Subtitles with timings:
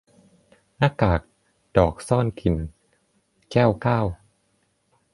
[0.77, 1.21] หน้ากาก
[1.77, 2.55] ดอกซ่อนกลิ่น-
[3.51, 3.99] แก้วเก้า